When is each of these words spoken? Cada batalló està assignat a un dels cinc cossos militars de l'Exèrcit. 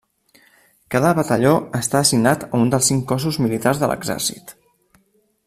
Cada 0.95 1.11
batalló 1.19 1.51
està 1.81 2.01
assignat 2.01 2.47
a 2.47 2.63
un 2.63 2.73
dels 2.75 2.91
cinc 2.93 3.07
cossos 3.13 3.39
militars 3.45 3.83
de 3.85 3.91
l'Exèrcit. 3.93 4.57